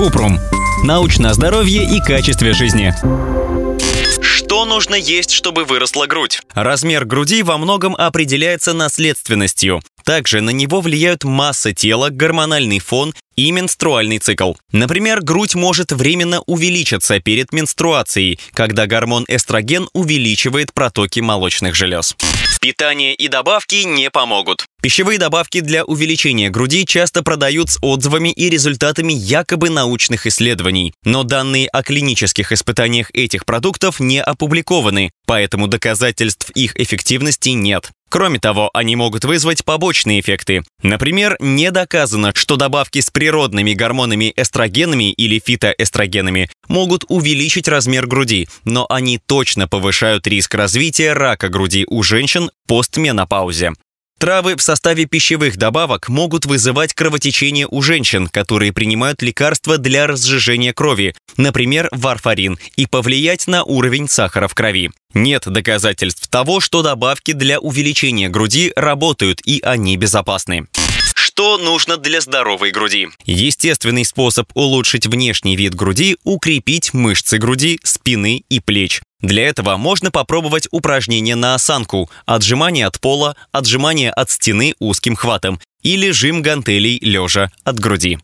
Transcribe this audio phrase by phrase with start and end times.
[0.00, 0.40] Купрум.
[0.82, 2.94] Научное здоровье и качестве жизни.
[4.22, 6.40] Что нужно есть, чтобы выросла грудь?
[6.54, 9.82] Размер груди во многом определяется наследственностью.
[10.02, 14.54] Также на него влияют масса тела, гормональный фон и менструальный цикл.
[14.72, 22.16] Например, грудь может временно увеличиться перед менструацией, когда гормон эстроген увеличивает протоки молочных желез.
[22.60, 24.66] Питание и добавки не помогут.
[24.82, 30.92] Пищевые добавки для увеличения груди часто продают с отзывами и результатами якобы научных исследований.
[31.02, 37.92] Но данные о клинических испытаниях этих продуктов не опубликованы, поэтому доказательств их эффективности нет.
[38.10, 40.64] Кроме того, они могут вызвать побочные эффекты.
[40.82, 48.48] Например, не доказано, что добавки с природными гормонами эстрогенами или фитоэстрогенами могут увеличить размер груди,
[48.64, 53.74] но они точно повышают риск развития рака груди у женщин постменопаузе.
[54.20, 60.74] Травы в составе пищевых добавок могут вызывать кровотечение у женщин, которые принимают лекарства для разжижения
[60.74, 64.90] крови, например, варфарин, и повлиять на уровень сахара в крови.
[65.14, 70.66] Нет доказательств того, что добавки для увеличения груди работают и они безопасны.
[71.40, 73.08] Что нужно для здоровой груди?
[73.24, 79.00] Естественный способ улучшить внешний вид груди– укрепить мышцы груди, спины и плеч.
[79.22, 85.58] Для этого можно попробовать упражнение на осанку, отжимание от пола, отжимание от стены узким хватом
[85.82, 88.18] или жим гантелей лежа от груди.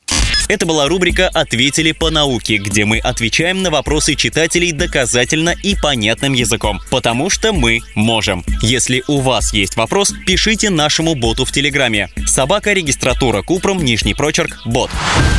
[0.48, 6.34] Это была рубрика «Ответили по науке», где мы отвечаем на вопросы читателей доказательно и понятным
[6.34, 8.44] языком, потому что мы можем.
[8.62, 12.11] Если у вас есть вопрос, пишите нашему боту в Телеграме.
[12.27, 14.91] Собака регистратура Купром, нижний прочерк, бот.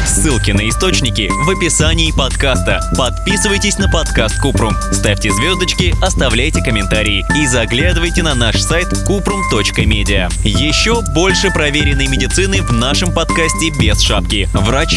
[0.06, 2.82] Ссылки на источники в описании подкаста.
[2.98, 10.30] Подписывайтесь на подкаст Купрум, ставьте звездочки, оставляйте комментарии и заглядывайте на наш сайт kuprum.media.
[10.44, 14.50] Еще больше проверенной медицины в нашем подкасте без шапки.
[14.54, 14.97] Врач